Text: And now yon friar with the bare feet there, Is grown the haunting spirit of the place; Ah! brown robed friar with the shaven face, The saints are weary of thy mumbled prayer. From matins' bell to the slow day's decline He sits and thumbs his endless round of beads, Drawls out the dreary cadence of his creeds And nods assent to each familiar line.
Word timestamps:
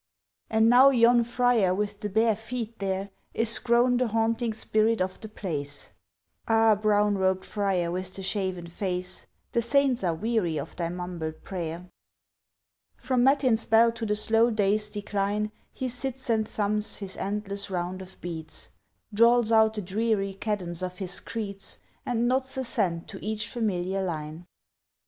And 0.49 0.67
now 0.67 0.89
yon 0.89 1.23
friar 1.23 1.75
with 1.75 1.99
the 1.99 2.09
bare 2.09 2.35
feet 2.35 2.79
there, 2.79 3.11
Is 3.35 3.59
grown 3.59 3.97
the 3.97 4.07
haunting 4.07 4.51
spirit 4.51 4.99
of 4.99 5.19
the 5.19 5.29
place; 5.29 5.91
Ah! 6.47 6.73
brown 6.73 7.19
robed 7.19 7.45
friar 7.45 7.91
with 7.91 8.11
the 8.15 8.23
shaven 8.23 8.65
face, 8.65 9.27
The 9.51 9.61
saints 9.61 10.03
are 10.03 10.15
weary 10.15 10.57
of 10.59 10.75
thy 10.75 10.89
mumbled 10.89 11.43
prayer. 11.43 11.87
From 12.97 13.23
matins' 13.23 13.67
bell 13.67 13.91
to 13.91 14.07
the 14.07 14.15
slow 14.15 14.49
day's 14.49 14.89
decline 14.89 15.51
He 15.71 15.87
sits 15.87 16.31
and 16.31 16.49
thumbs 16.49 16.97
his 16.97 17.15
endless 17.15 17.69
round 17.69 18.01
of 18.01 18.19
beads, 18.21 18.71
Drawls 19.13 19.51
out 19.51 19.75
the 19.75 19.83
dreary 19.83 20.33
cadence 20.33 20.81
of 20.81 20.97
his 20.97 21.19
creeds 21.19 21.77
And 22.07 22.27
nods 22.27 22.57
assent 22.57 23.07
to 23.09 23.23
each 23.23 23.47
familiar 23.47 24.03
line. 24.03 24.47